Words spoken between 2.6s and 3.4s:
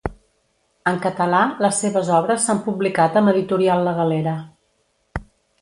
publicat amb